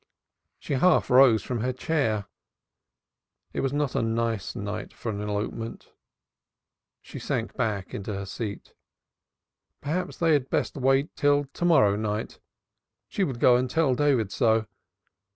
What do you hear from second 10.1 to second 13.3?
they had best wait till to morrow night. She